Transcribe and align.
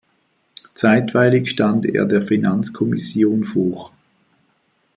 Zeitweilig 0.73 1.47
stand 1.51 1.85
er 1.85 2.05
der 2.07 2.23
Finanzkommission 2.23 3.45
vor. 3.45 3.91